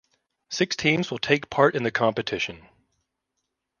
[0.49, 2.67] Six teams will take part in the competition.